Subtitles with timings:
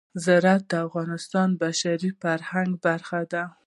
[0.25, 3.43] زراعت د افغانستان د بشري فرهنګ برخه ده.